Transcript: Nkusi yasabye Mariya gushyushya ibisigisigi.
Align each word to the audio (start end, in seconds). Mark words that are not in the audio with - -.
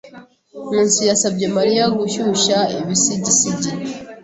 Nkusi 0.71 1.01
yasabye 1.09 1.45
Mariya 1.57 1.83
gushyushya 1.97 2.57
ibisigisigi. 2.79 3.71